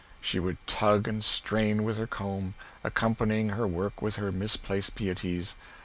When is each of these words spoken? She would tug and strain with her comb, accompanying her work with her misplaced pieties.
She 0.19 0.39
would 0.39 0.57
tug 0.65 1.07
and 1.07 1.23
strain 1.23 1.83
with 1.83 1.97
her 1.99 2.07
comb, 2.07 2.55
accompanying 2.83 3.49
her 3.49 3.67
work 3.67 4.01
with 4.01 4.15
her 4.15 4.31
misplaced 4.31 4.95
pieties. 4.95 5.55